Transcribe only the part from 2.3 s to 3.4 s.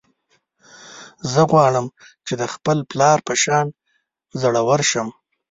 د خپل پلار په